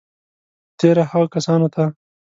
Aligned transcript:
په 0.69 0.73
تېره 0.79 1.03
هغو 1.11 1.27
کسانو 1.35 1.67
ته 1.75 1.83